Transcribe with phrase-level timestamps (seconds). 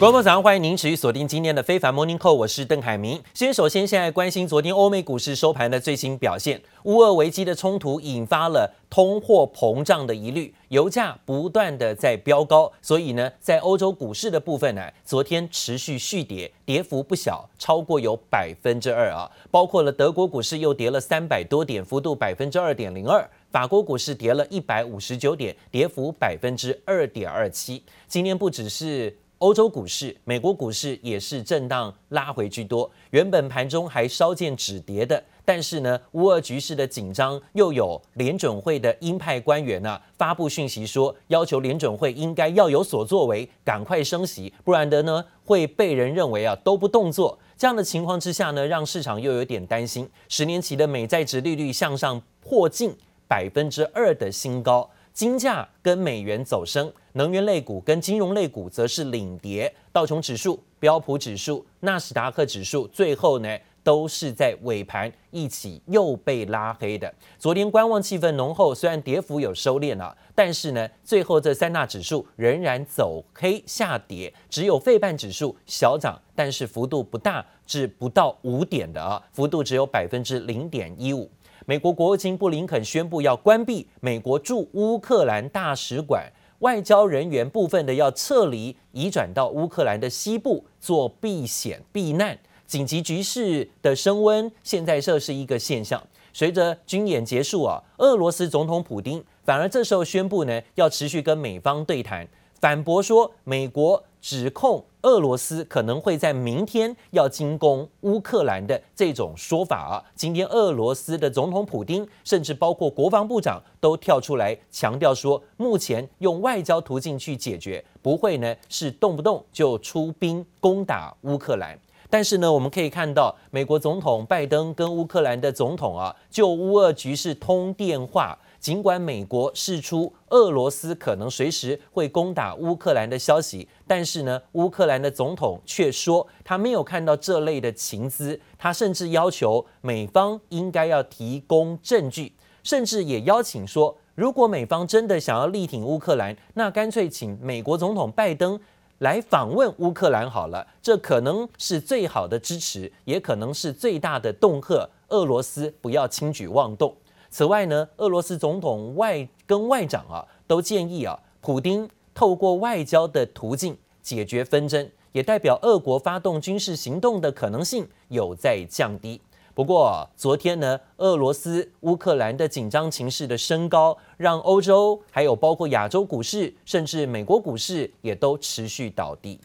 [0.00, 3.22] 观众早上欢迎您持续锁定今天的非凡 Morning Call，我是邓海明。
[3.34, 6.58] 先首先现在关心昨天欧美股市收盘的最新表现。
[6.84, 19.30] 乌俄危机的冲突引发了通货膨胀的疑虑，油价不断的在飙高，所以呢，在欧洲股市的部分呢，昨天持续续跌，跌幅不小，超过有百分之二啊。
[19.50, 27.84] 包括了德国股市又跌了三百多点，幅度百分之二点零二；法国股市跌了一百五十九点，跌幅百分之二点二七。
[28.08, 29.14] 今天不只是。
[29.40, 47.38] 欧洲股市、美国股市也是震荡拉回居多，原本盘中还稍见止跌的，但是呢，乌俄局势的紧张，又有联准会的鹰派官员呢、啊、发布讯息说，要求联准会应该要有所作为，赶快升息，不然的呢会被人认为啊都不动作。
[47.56, 52.94] 这样的情况之下呢，让市场又有点担心，十年期的美债殖利率向上破近
[53.26, 54.90] 百分之二的新高。
[55.12, 59.72] 金价跟美元走升，能源类股跟金融类股则是领跌。
[59.92, 67.12] 道琼指数、标普指数、纳斯达克指数最后呢都是在尾盘一起又被拉黑的。
[67.38, 81.28] 昨天观望气氛浓厚，虽然跌幅有收敛了，但是呢最后这三大指数仍然走黑下跌，只有费半指数小涨，但是幅度不大，至不到五点的啊，幅度只有百分之零点一五。
[81.70, 92.36] 美国国务卿布林肯宣布要关闭美国驻乌克兰大使馆，外交人员部分的要撤离，移转到乌克兰的西部做避险避难。
[92.66, 96.02] 紧急局势的升温，现在这是一个现象。
[96.32, 102.26] 随着军演结束啊，俄罗斯总统普丁反而这时候宣布呢，要持续跟美方对谈，
[102.60, 104.02] 反驳说美国。
[104.22, 121.78] 指控俄罗斯可能会在明天要进攻乌克兰的这种说法啊，今天俄罗斯的总统普丁，甚至包括国防部长都跳出来强调说，目前用外交途径去解决，不会呢是动不动就出兵攻打乌克兰。
[122.12, 128.36] 但是呢，我们可以看到，美国总统拜登跟乌克兰的总统啊，就乌俄局势通电话。
[128.60, 138.38] 尽管美国释出俄罗斯可能随时会攻打乌克兰的消息，但是呢，乌克兰的总统却说他没有看到这类的情资。
[138.58, 148.60] 他甚至要求美方应该要提供证据，甚至也邀请说，如果美方真的想要力挺乌克兰，那干脆请美国总统拜登
[148.98, 150.66] 来访问乌克兰好了。
[150.82, 156.94] 这可能是最好的支持，也可能是最大的恫吓，俄罗斯不要轻举妄动。
[157.30, 169.20] 此外呢，俄罗斯总统外跟外长啊都建议啊，普丁透过外交的途径解决纷争，也代表俄国发动军事行动的可能性有在降低。
[169.54, 179.38] 不过昨天呢，俄罗斯乌克兰的紧张情势的升高，让欧洲还有包括亚洲股市，甚至美国股市也都持续倒地。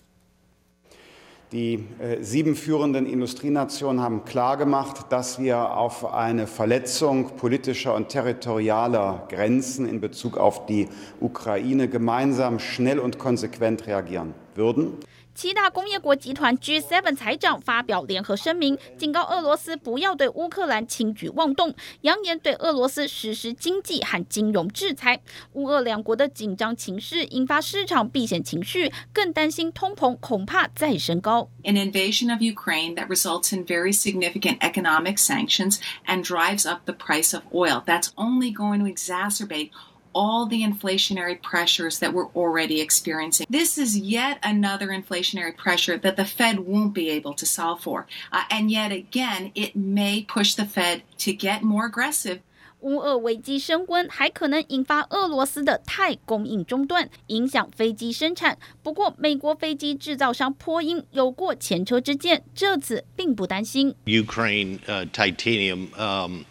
[1.55, 1.87] Die
[2.19, 10.01] sieben führenden Industrienationen haben klargemacht, dass wir auf eine Verletzung politischer und territorialer Grenzen in
[10.01, 10.89] Bezug auf die
[11.21, 14.93] Ukraine gemeinsam schnell und konsequent reagieren würden.
[15.35, 25.19] 七大工业国集团 G7 财长发表联合声明，警告俄罗斯不要对乌克兰轻举妄动，扬言对俄罗斯实施经济和金融制裁。
[25.51, 31.49] 乌俄两国的紧张情势引发市场避险情绪，更担心通膨恐怕再升高。
[31.65, 37.35] An invasion of Ukraine that results in very significant economic sanctions and drives up the price
[37.35, 37.83] of oil.
[37.85, 39.71] That's only going to exacerbate
[40.14, 43.46] all the inflationary pressures that we're already experiencing.
[43.48, 48.06] This is yet another inflationary pressure that the Fed won't be able to solve for.
[48.32, 52.40] Uh, and yet again, it may push the Fed to get more aggressive.
[52.80, 58.56] 乌俄危机升温，还可能引发俄罗斯的钛供应中断，影响飞机生产。
[58.82, 63.94] 不过，美国飞机制造商波音有过前车之鉴，这次并不担心。
[64.06, 66.44] Ukraine, uh, titanium, um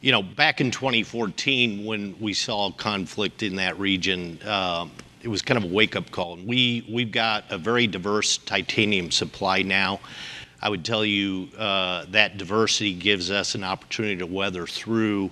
[0.00, 4.86] You know, back in 2014, when we saw conflict in that region, uh,
[5.22, 6.36] it was kind of a wake-up call.
[6.36, 10.00] We we've got a very diverse titanium supply now.
[10.62, 15.30] I would tell you uh, that diversity gives us an opportunity to weather through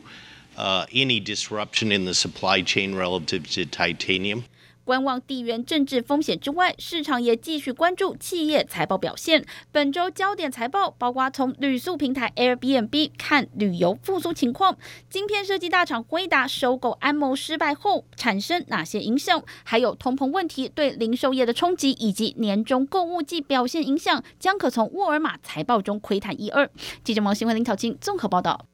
[0.56, 4.44] uh, any disruption in the supply chain relative to titanium.
[4.87, 9.44] 观望地缘政治风险之外，市场也继续关注企业财报表现。
[9.73, 14.79] 本周焦点财报包括从旅宿平台 Airbnb 看旅游复苏情况，
[15.11, 26.71] 晶片设计大厂辉达收购安谋失败后产生哪些影响，还有通膨问题对零售业的冲击，以及年终购物季表现影响，将可从沃尔玛财报中窥探一二。
[27.03, 28.67] 记者王新辉、林巧清综合报道。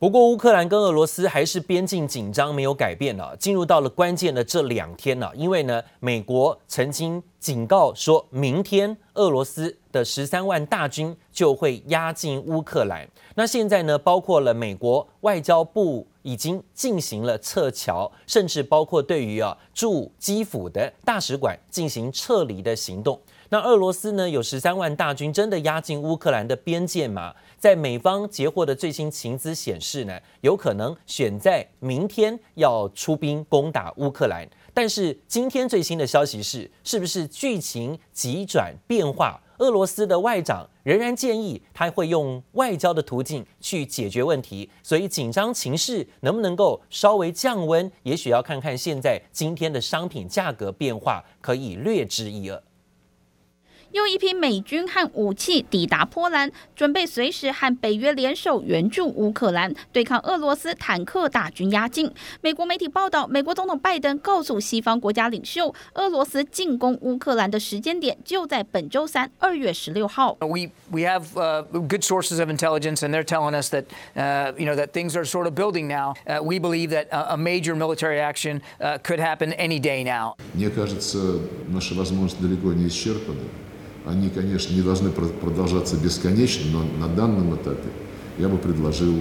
[0.00, 3.36] 不过，乌克兰跟俄罗斯还是边境紧张没有改变了。
[3.36, 13.08] 进入到了关键的这两天呢，因为呢，美国曾经警告说，明天俄罗斯的十三万大军就会压进乌克兰。
[13.34, 23.20] 那现在呢，包括了美国外交部已经进行了撤侨，甚至包括对于啊驻基辅的大使馆进行撤离的行动。
[23.50, 27.34] 那俄罗斯呢，有十三万大军真的压进乌克兰的边界吗？
[27.56, 34.46] 在美方截获的最新情资显示呢，有可能选在明天要出兵攻打乌克兰。
[34.74, 39.40] 但是今天最新的消息是，是不是剧情急转变化？
[39.56, 47.90] 俄罗斯的外长仍然建议他会用外交的途径去解决问题，所以紧张情势能不能够稍微降温？
[48.02, 52.62] 也许要看看现在今天的商品价格变化，可以略知一二。
[53.93, 62.11] 又一批美军和武器抵达波兰，准备随时和北约联手援助乌克兰对抗俄罗斯坦克大军压境。
[62.41, 70.35] 美国媒体报道，美国总统拜登告诉西方国家领袖，俄罗斯进攻乌克兰的时间点就在本周三，二月十六号。
[70.41, 73.83] We we have uh, good sources of intelligence, and they're telling us that
[74.15, 76.15] uh, you know that things are sort of building now.
[76.25, 80.33] Uh, we believe that a major military action uh, could happen any day now.
[80.55, 81.39] Мне кажется,
[81.71, 83.43] наши возможности далеко не исчерпаны.
[84.05, 87.89] Они, конечно, не должны продолжаться бесконечно, но на данном этапе
[88.37, 89.15] я бы предложил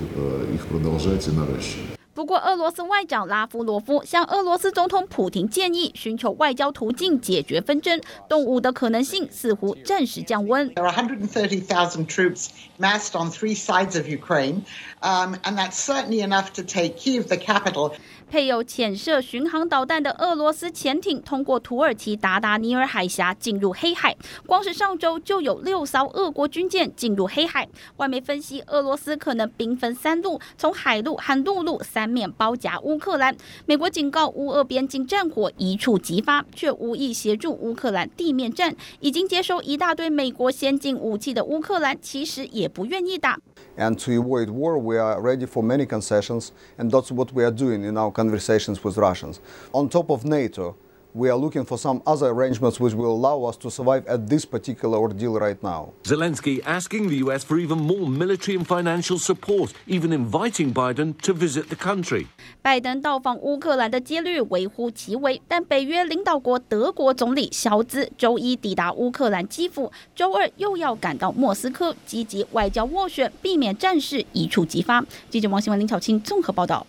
[0.53, 1.99] их продолжать и наращивать.
[2.15, 10.69] 不过，俄罗斯外长拉夫罗夫向俄罗斯总统普廷建议寻求外交途径解决纷争，动武的可能性似乎暂时降温。
[10.75, 12.49] There are 130,000 troops
[12.79, 14.65] massed on three sides of Ukraine,
[15.01, 17.93] um, and that's certainly enough to take Kyiv, the capital.
[18.30, 24.16] 配有潜射巡航导弹的俄罗斯潜艇通过土耳其达达尼尔海峡进入黑海，
[24.46, 27.68] 光是上周就有六艘俄国军舰进入黑海。
[27.98, 33.36] 外媒分析，俄罗斯可能兵分三路，从海陆和陆路三面包夹乌克兰。
[33.66, 38.76] 美国警告，乌俄边境战火一触即发，却无意协助乌克兰地面战。
[39.00, 43.40] 已经接收一大堆美国先进武器的乌克兰，其实也不愿意打。
[43.78, 47.88] And to avoid war, we are ready for many concessions, and that's what we are doing
[47.88, 49.41] in our conversations with Russians.
[49.73, 50.77] On top of NATO,
[51.15, 54.47] we are looking for some other arrangements which will allow us to survive at this
[54.47, 55.91] particular ordeal right now.
[56.05, 61.35] Zelensky asking the US for even more military and financial support, even inviting Biden to
[61.35, 62.29] visit the country.
[62.63, 75.05] 拜登到访乌克兰的几率微乎其微，但北约领导国德国总理肖兹周一抵达乌克兰基辅，周二又要赶到莫斯科，积极外交斡旋，避免战事一触即发。
[75.29, 76.87] 记者王新文、林巧清综合报道。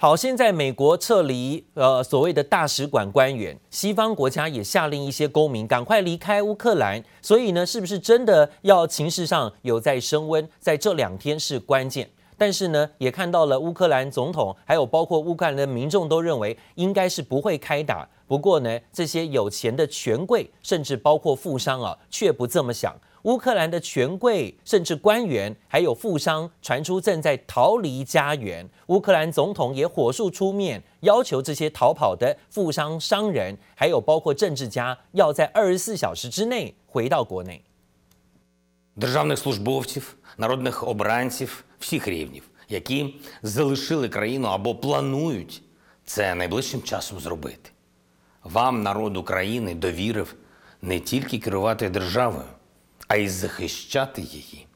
[0.00, 7.02] 好，现在美国撤离呃所谓的大使馆官员，西方国家也下令一些公民赶快离开乌克兰。
[7.20, 10.48] 所以呢，是不是真的要情势上有在升温？
[10.60, 12.08] 在这两天是关键。
[12.36, 18.08] 但是呢，也看到了乌克兰总统，还有包括乌克兰的民众都认为应该是不会开打。
[18.28, 22.94] 不过呢，这些有钱的权贵，甚至包括富商啊，却不这么想。
[23.23, 28.69] 乌克兰的权贵、甚至官员，还有富商，传出正在逃离家园。
[28.87, 37.63] 乌克兰总统也火速出面，要求这些逃跑的富商、商人，还有包括政治家，要在二十四小时之内回到国内。
[38.95, 45.63] державних службовців, народних обранців всіх рівнів, які залишили країну або планують
[46.05, 47.69] це найближчим часом зробити.
[48.43, 50.35] Вам народ України довірив
[50.81, 52.45] не тільки керувати державою,
[53.08, 54.66] а й захищати її.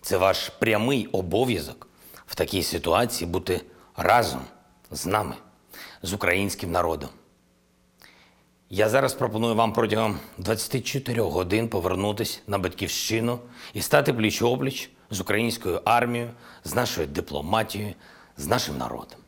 [0.00, 1.88] Це ваш прямий обов'язок
[2.26, 3.60] в такій ситуації бути
[3.96, 4.40] разом
[4.90, 5.34] з нами,
[6.02, 7.08] з українським народом.
[8.70, 13.38] Я зараз пропоную вам протягом 24 годин повернутися на батьківщину
[13.74, 16.30] і стати пліч-опліч з українською армією,
[16.64, 17.94] з нашою дипломатією,
[18.36, 19.21] з нашим народом.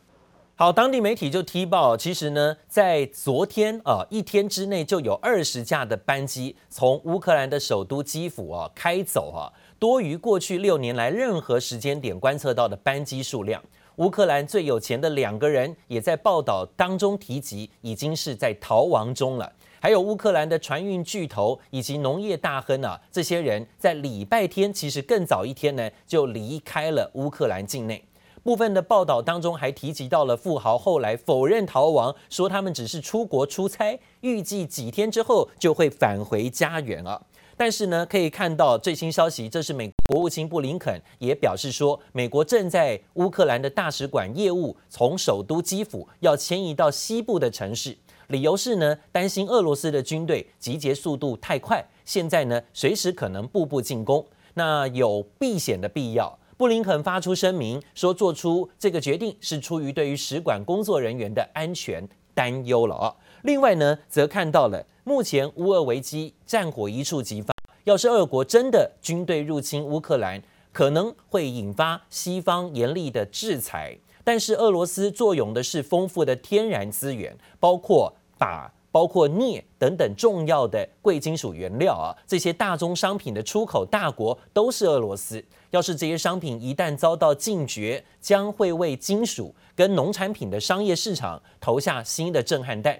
[0.57, 13.61] 好，当地媒体就踢爆，其实呢，在昨天啊，一天之内就有二十架的班机从乌克兰的首都基辅啊开走啊，多于过去六年来任何时间点观测到的班机数量。
[13.97, 19.51] 乌克兰最有钱的两个人也在报道当中提及，已经是在逃亡中了。
[19.81, 28.01] 还有乌克兰的船运巨头以及农业大亨啊，这些人在礼拜天其实更早一天呢就离开了乌克兰境内。
[28.45, 37.25] 部分的报道当中还提及到了富豪后来否认逃亡，说他们只是出国出差，预计几天之后就会返回家园了。
[37.57, 47.97] 但是呢，可以看到最新消息，这是美国务卿布林肯也表示说，美国正在乌克兰的大使馆业务从首都基辅要迁移到西部的城市，
[48.27, 54.23] 理由是呢，担心俄罗斯的军队集结速度太快，现在呢随时可能步步进攻，
[54.53, 56.37] 那有避险的必要。
[56.57, 63.13] 布林肯发出声明说，做出这个决定是出于对于使馆工作人员的安全担忧了啊。
[63.41, 73.97] 另外呢，则看到了目前乌俄危机战火一触即发，要是俄国真的军队入侵乌克兰，可能会引发西方严厉的制裁。
[74.23, 85.43] 但是俄罗斯坐拥的是丰富的天然资源，包括把、包括镍等等重要的贵金属原料啊，这些大宗商品的出口大国都是俄罗斯。
[85.75, 92.97] 要是这些商品一旦遭到禁绝，将会为金属跟农产品的商业市场投下新的震撼弹。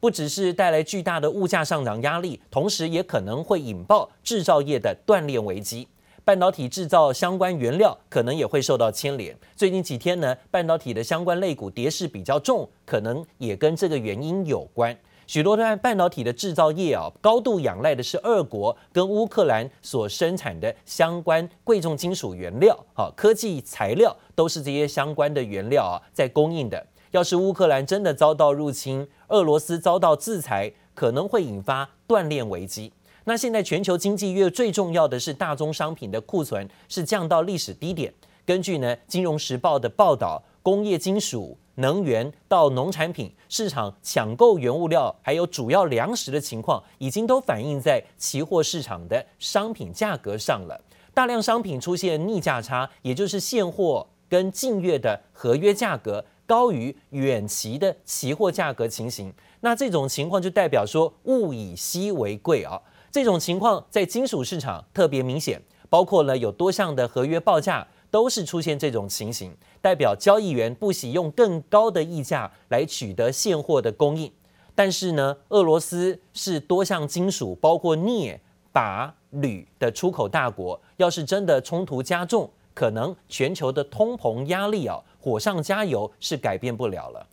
[0.00, 5.86] 不只是带来巨大的物价上涨压力，同时也可能会引爆制造业的断链危机。
[6.24, 9.34] 半导体制造相关原料可能也会受到牵连。
[9.54, 14.94] 最近几天呢，半导体的相关类股跌势比较重，可能也跟这个原因有关。
[15.26, 26.86] 许多的半导体的制造业啊，高度仰赖的是俄国跟乌克兰所生产的相关贵重金属原料，啊，科技材料都是这些相关的原料啊在供应的。
[27.10, 32.92] 要是乌克兰真的遭到入侵，俄罗斯遭到制裁，可能会引发断链危机。
[33.24, 38.12] 那现在全球经济越最重要的是大宗商品的库存是降到历史低点。
[38.44, 50.78] 根据呢《金融时报》的报道，工业金属、能源到农产品市场抢购原物料，还有主要粮食的情况，已经都反映在期货市场的商品价格上了。
[51.14, 56.24] 大量商品出现逆价差，也就是现货跟近月的合约价格。
[56.48, 62.80] 高于远期的期货价格情形，那这种情况就代表说物以稀为贵啊。
[63.10, 69.52] 这种情况在金属市场特别明显，包括了有多项的合约报价都是出现这种情形，
[69.86, 74.28] 代表交易员不惜用更高的溢价来取得现货的供应。
[74.74, 78.40] 但是呢，俄罗斯是多项金属，包括镍、
[78.72, 85.00] 钯、铝的出口大国，要是真的冲突加重，可能全球的通膨压力啊。
[85.20, 87.24] 火上加油是改变不了了。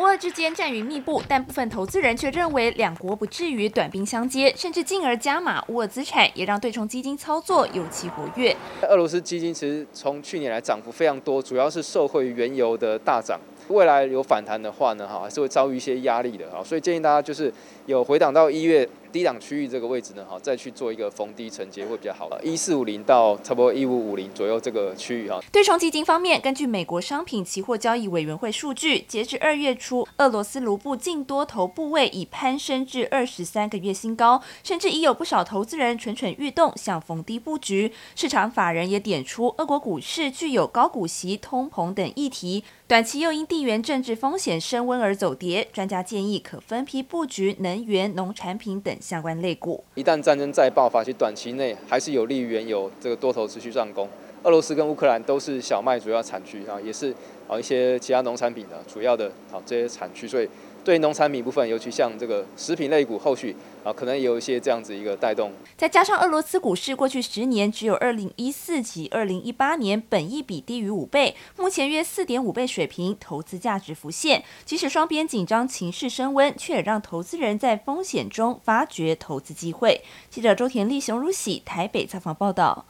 [0.00, 8.56] 乌俄之间战云密布，但部分投资人却认为两国不至于短兵相接，甚至进而加码乌俄资产，也让对冲基金操作尤其活跃。
[8.88, 13.38] 俄罗斯基金其实从去年来涨幅非常多，主要是受惠于原油的大涨。
[13.68, 17.52] 未来有反弹的话呢，哈，还是会遭遇一些压力的，哈，所以建议大家就是
[17.90, 22.30] 有回档到一月低档区域这个位置呢，哈，再去做一个逢低承接会比较好。
[22.40, 25.40] 一四五零到差不多一五五零左右这个区域，哈。
[25.50, 37.92] 对冲基金方面，根据美国商品期货交易委员会数据，截至二月初，俄罗斯卢布净多头部位已攀升至二十三个月新高，甚至已有不少投资人蠢蠢欲动，想逢低布局。
[38.14, 42.62] 市场法人也点出，俄国股市具有高股息、通膨等议题。
[42.86, 49.82] 短期又因地缘政治风险升温而走跌，专家建议可分批布局能源、农产品等相关类股。
[49.94, 54.08] 一旦战争再爆发，其短期内还是有利于原油这个多头持续上攻。
[54.42, 57.14] 俄罗斯跟乌克兰都是小麦主要产区啊，也是
[57.46, 60.48] 啊一些其他农产品的主要的啊这些产区，所以。
[60.82, 65.52] 对农产品部分，尤其像这个食品类股，后续啊可能有一些这样子一个带动。
[65.76, 74.42] 再加上俄罗斯股市过去十年只有二零一四及二零一八年本益比低于五倍，目前约四点五倍水平，投资价值浮现。
[74.64, 80.02] 即使双边紧张情势升温，却也让投资人在风险中发掘投资机会。
[80.28, 82.86] 记者周田丽、熊如喜台北采访报道。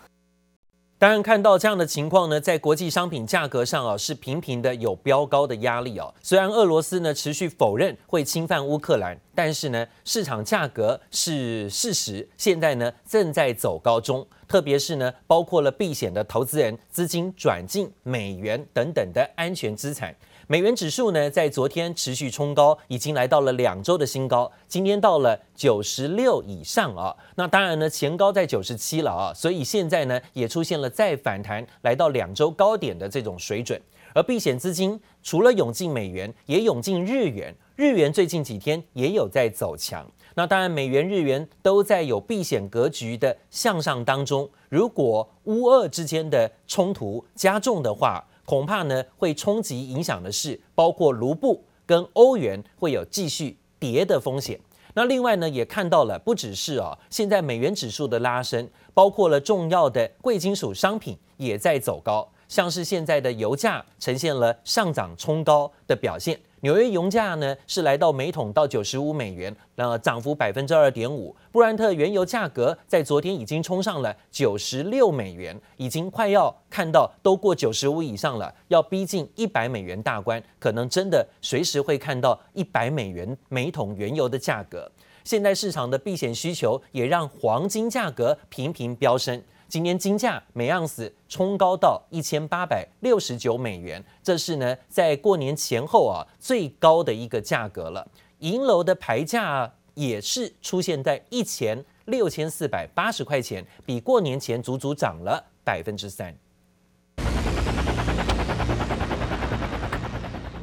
[1.01, 6.13] 当然，看到这样的情况呢，在国际商品价格上啊，是频频的有飙高的压力哦。
[6.21, 14.27] 虽然俄罗斯呢持续否认会侵犯乌克兰，但是呢，市场价格是事实，现在呢正在走高中。
[14.47, 20.15] 特别是呢，包括了避险的投资人资金转进美元等等的安全资产。
[20.51, 27.15] 美元指数呢，在昨天持续冲高，已经来到了两周的新高，今天到了九十六以上啊。
[27.37, 33.81] 那当然呢，前高在九十七了啊，所以现在呢，也出现了再反弹，来到两周高点的这种水准。
[34.13, 40.05] 而避险资金除了涌进美元，也涌进日元，日元最近几天也有在走强。
[40.35, 44.51] 那当然，美元、日元都在有避险格局的向上当中。
[44.69, 54.59] 如果乌俄之间的冲突加重的话，恐怕呢，会冲击影响的是，包括卢布跟欧元会有继续跌的风险。
[54.95, 66.37] 那另外呢，也看到了不只是哦，现在美元指数的拉升，包括了重要的贵金属商品也在走高，像是现在的油价呈现了上涨冲高的表现。
[66.63, 71.35] 纽约油价呢是来到每桶到九十五美元，那涨幅百分之二点五。
[71.51, 84.91] 布兰特原油价格在昨天已经冲上了九十六美元，已经快要看到都过九十五以上了，要逼近一百美元大关，可能真的随时会看到一百美元每桶原油的价格。
[85.25, 89.43] 现在市场的避险需求也让黄金价格频频飙升。
[89.71, 98.05] 今年金价每盎司冲高到一千八百六十九美元，这是呢在过年前后啊最高的一个价格了。
[98.41, 106.37] 银楼的牌价也是出现在一千六千四百八十块钱，比过年前足足涨了百分之三。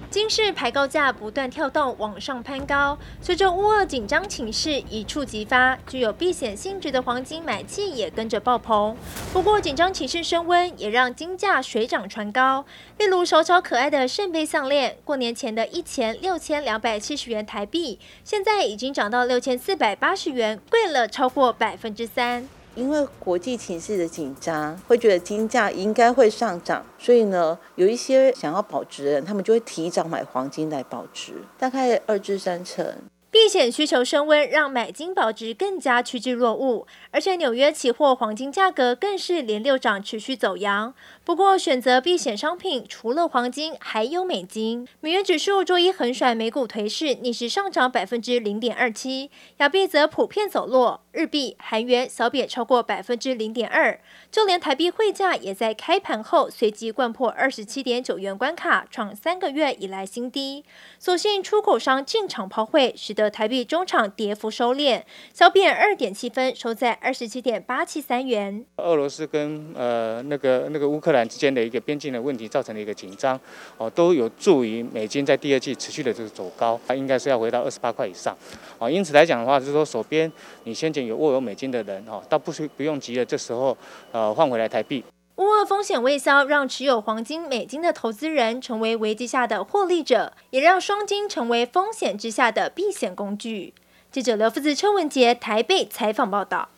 [0.10, 2.98] 金市牌高价不断跳动，往上攀高。
[3.22, 8.96] 随着乌俄紧张情势一触即发，具有避险性质的黄金买气也跟着爆棚。
[9.34, 12.66] 不过，紧张情势升温，也让金价水涨船高。
[12.98, 22.48] 例如，小巧可爱的圣杯项链，过年前的一千六千两百七十元台币，现在已经涨到六千四百八十元，贵了超过百分之三。
[22.78, 32.86] 因为国际情势的紧张，会觉得金价应该会上涨，所以呢，有一些想要保值的人，他们就会提早买黄金来保值，大概二至三成。
[33.30, 40.94] 避险需求升温，让买金保值更加趋之若鹜，而且纽约期货黄金价格更是连六涨，持续走扬。
[41.28, 44.88] 不过，选择避险商品除了黄金，还有美金。
[45.02, 49.30] 美元指数周一横甩，美股颓势，逆势上涨百分之零点二七。
[49.58, 54.00] 亚币则普遍走弱，日币、韩元小贬超过百分之零点二。
[54.32, 60.64] 就连台币汇价也在开盘后随即掼破二十七点九元关卡，创三个月以来新低。
[60.98, 65.02] 所幸出口商进场抛汇，使得台币中场跌幅收敛，
[65.34, 68.66] 小贬二点七分，收在二十七点八七三元。
[68.78, 71.17] 俄罗斯跟呃那个那个乌克兰。
[71.30, 73.40] 之间的一个边境的问题造成的一个紧张，
[73.78, 78.36] 哦，都有助于美金在第二季持续的这个走高，它应该是要回到二十八块以上，
[78.78, 80.30] 啊，因此来讲的话，就是说手边
[80.66, 83.78] 你先前有握有美金的人，哈，倒不是不用急了，这时候
[84.12, 85.04] 呃换回来台币。
[85.38, 93.74] 乌俄风险未消，让持有黄金、美金的投资人成为危机下的获利者，也让双金成为风险之下的避险工具。
[94.12, 96.70] 记者刘福子、车文杰台北采访报道。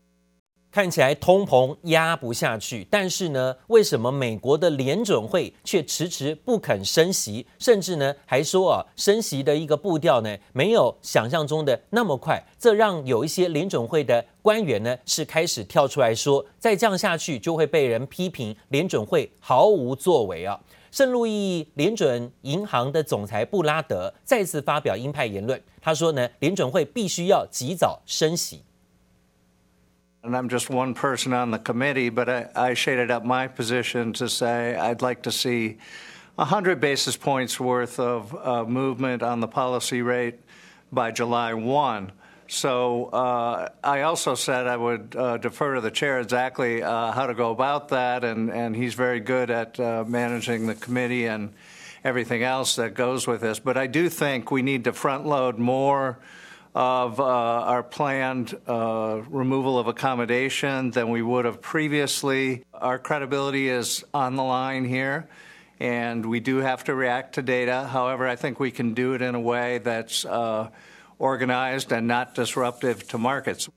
[0.72, 12.40] 看起来通膨压不下去，但是呢，为什么美国的联准会却迟迟不肯升息，甚至呢还说啊，升息的一个步调呢没有想象中的那么快？
[12.60, 20.60] 这让有一些联准会的官员呢是开始跳出来说，再降下去就会被人批评联准会毫无作为啊。
[20.92, 28.62] 圣路易联准银行的总裁布拉德再次发表鹰派言论，他说呢，联准会必须要及早升息。
[30.30, 34.30] And I'm just one person on the committee, but I, I shaded up my position to
[34.30, 35.80] say I'd like to see
[36.36, 40.36] 100 basis points worth of uh, movement on the policy rate
[40.92, 42.12] by July 1.
[42.48, 47.26] So uh, I also said I would uh, defer to the chair exactly uh, how
[47.26, 51.52] to go about that, and, and he's very good at uh, managing the committee and
[52.04, 53.58] everything else that goes with this.
[53.58, 56.20] But I do think we need to front load more
[56.75, 62.65] of uh, our planned uh, removal of accommodation than we would have previously.
[62.73, 65.29] Our credibility is on the line here,
[65.79, 67.89] and we do have to react to data.
[67.93, 70.69] However, I think we can do it in a way that's uh,
[71.19, 73.69] organized and not disruptive to markets.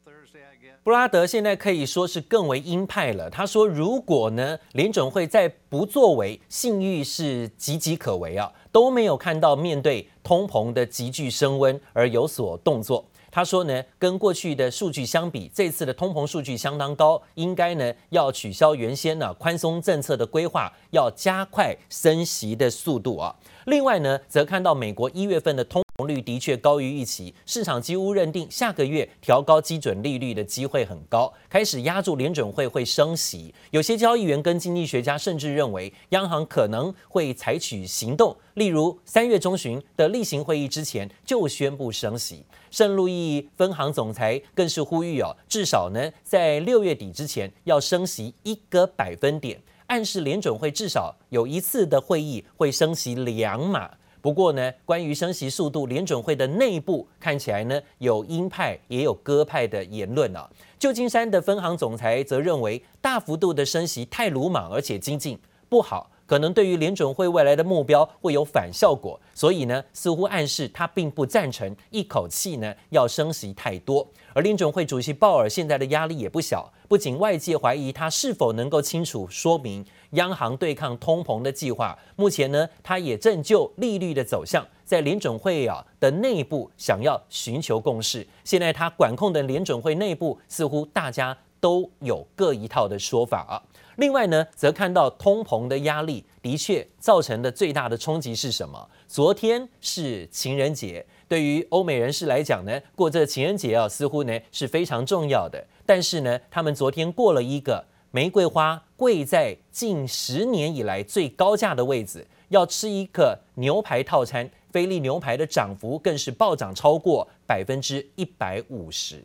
[0.83, 3.29] 布拉德现在可以说是更为鹰派了。
[3.29, 13.04] 他说：“如果呢，联准会再不作为，信誉是岌岌可危啊， 都没有看到面对通膨的急剧升温而有所动作。”
[13.34, 23.34] 他说呢，跟过去的数据相比，这次的通膨数据相当高，应该呢要取消原先呢宽松政策的规划，要加快升息的速度啊。
[23.64, 33.54] 另外呢，则看到美国一月份的通率的确高于预期，市场几乎认定下个月调高基准利率的机会很高，开始押注联准会会升息。
[33.70, 42.44] 有些交易员跟经济学家甚至认为，央行可能会采取行动，例如三月中旬的例行会议之前就宣布升息。
[42.70, 49.60] 圣路易分行总裁更是呼吁哦，至少呢在六月底之前要升息一个百分点。
[49.88, 53.90] 暗示联准会至少有一次的会议会升息两码。
[54.22, 60.48] 不过呢，关于升息速度，联准会的内部看起来呢有鹰派也有鸽派的言论啊。
[60.78, 65.36] 旧金山的分行总裁则认为，大幅度的升息太鲁莽，而且精进
[65.68, 66.11] 不好。
[66.26, 74.06] 可能对于联准会未来的目标会有反效果，所以呢，似乎暗示他并不赞成一口气呢要升息太多。
[74.34, 88.26] 而联准会主席鲍尔现在的压力也不小，不仅外界怀疑他是否能够清楚说明央行对抗通膨的计划，目前呢，他也正就利率的走向在联准会啊的内部想要寻求共识。
[88.42, 93.60] 现在他管控的联准会内部似乎大家都有各一套的说法啊。
[94.02, 98.90] 另外呢，则看到通膨的压力的确造成的最大的冲击是什么？
[99.06, 105.64] 昨天是情人节，对于欧美人士来讲呢，过这情人节啊，似乎呢是非常重要的。
[105.86, 119.22] 但是呢，他们昨天过了一个玫瑰花贵在近十年以来最高价的位置，要吃一个牛排套餐，菲力牛排的涨幅更是暴涨超过百分之一百五十。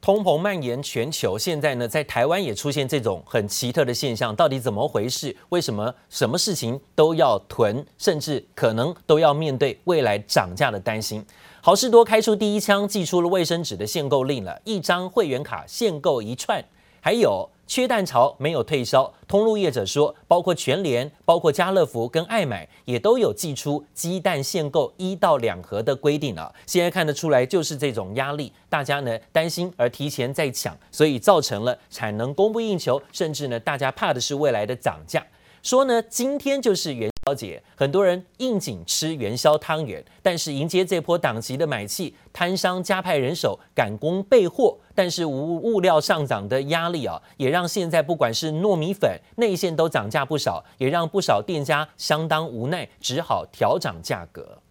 [0.00, 5.34] 通膨蔓延全球，现在呢，在台湾也出现这种很奇特的现象，到底怎么回事？
[5.48, 11.24] 为什么什么事情都要囤，甚至可能都要面对未来涨价的担心？
[11.60, 16.64] 好事多开出第一枪，寄出了卫生纸的限购令了，一张会员卡限购一串，
[17.00, 17.48] 还有。
[17.70, 26.50] 缺蛋潮没有退烧，通路业者说，包括全联、包括家乐福跟爱买也都有祭出鸡蛋限购一到两盒的规定啊。
[26.64, 35.22] 现在看得出来，就是这种压力，大家呢担心而提前在抢，所以造成了产能供不应求，甚至呢大家怕的是未来的涨价。
[35.62, 54.62] 说呢，今天就是原小姐，很多人应景吃元宵汤圆，但是迎接这波档期的买气，摊商加派人手赶工备货，但是无物料上涨的压力啊，也让现在不管是糯米粉、内馅都涨价不少，也让不少店家相当无奈，只好调涨价格。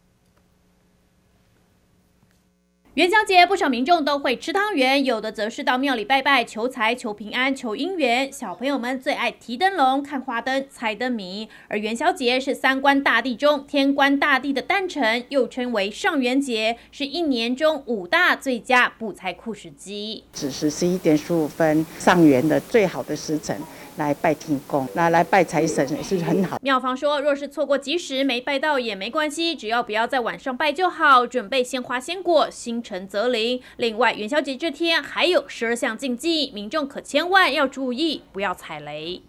[2.98, 8.34] 元宵节，不少民众都会吃汤圆，有的则是到庙里拜拜、求财、求平安、求姻缘。
[8.34, 11.48] 小朋友们最爱提灯笼、看花灯、猜灯谜。
[11.68, 20.24] 而元宵节是三官大帝中天官大帝的诞辰，又称为上元节，是一年中五大最佳补财库时机。
[20.34, 23.56] 子时十一点十五分，上元的最好的时辰。
[23.98, 26.58] 来拜天公，那来拜财神也是很好。
[26.62, 31.28] 庙方说，若是错过吉时没拜到也没关系，只要不要在晚上拜就好。
[31.28, 33.62] 准备鲜花鲜果，心诚则灵。
[33.78, 39.22] 另外，元宵节这天还有十二项禁忌，民众可千万要注意，不要踩雷。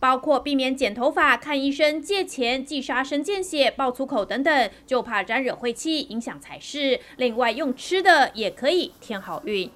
[0.00, 7.00] 包括避免剪头发、看医生、借钱、忌杀生、见血、爆粗口等等，就怕沾惹晦气，影响财势。
[7.16, 9.68] 另外，用吃的也可以添好运。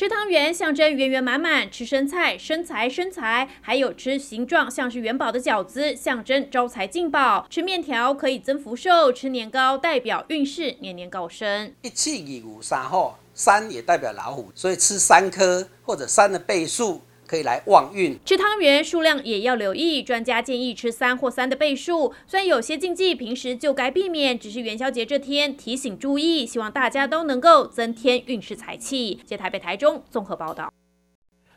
[0.00, 7.46] 吃汤圆象征圆圆满满，吃生菜生财生财，还有吃形状像是元宝的饺子，象征招财进宝。
[7.50, 11.74] 吃面条可以增福寿，吃年糕代表运势年年高升。
[11.82, 17.02] 一七二五三号，三也代表老虎，所以吃三颗或者三的倍数。
[17.30, 18.18] 可以来旺运。
[18.24, 22.12] 吃汤圆数量也要留意，专家建议吃三或三的倍数。
[22.26, 29.20] 虽然有些禁忌平时就该避免，只是元宵节这天提醒注意，希望大家都能够增添运势财气。
[29.24, 30.72] 接台北、台中综合报道。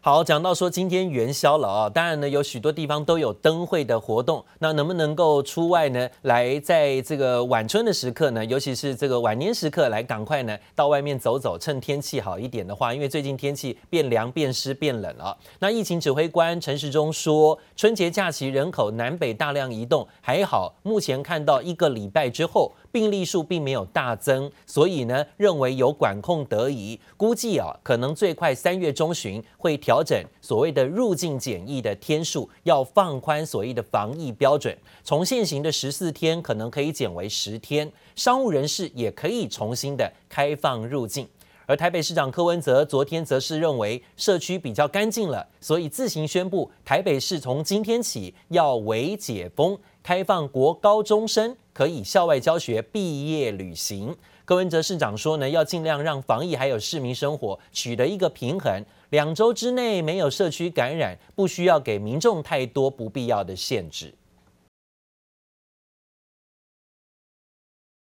[0.05, 6.09] 好，讲到说今天元宵了啊，当然呢有许多地方都有灯会的活动，那能不能够出外呢？
[6.23, 15.37] 来在这个晚春的时刻呢，尤其是这个晚年时刻，来赶快呢到外面走走，趁天气好一点的话，因为最近天气变凉、变湿、变冷了。
[15.59, 22.73] 那疫情指挥官陈时中说，春节假期人口南北大量移动，还好，目前看到一个礼拜之后。
[22.93, 41.27] 病例数并没有大增，所以呢，认为有管控得宜，估计啊，可能最快三月中旬会调调整所谓的入境检疫的天数，要放宽所谓的防疫标准，从现行的十四天可能可以减为十天，商务人士也可以重新的开放入境。
[41.67, 54.15] 而台北市长柯文哲昨天则是认为社区比较干净了，所以自行宣布台北市从今天起要为解封，开放国高中生可以校外教学、毕业旅行。
[54.45, 64.13] 柯文哲市长说呢，要尽量让防疫还有市民生活取得一个平衡，两周之内没有社区感染，不需要给民众太多不必要的限制。